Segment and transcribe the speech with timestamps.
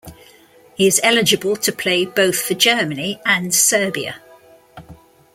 [0.73, 4.15] He is eligible to play both for Germany and Serbia.